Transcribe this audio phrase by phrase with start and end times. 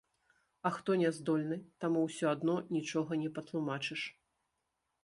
[0.61, 4.01] А хто не здольны, таму ўсё адно нічога не патлумачыш.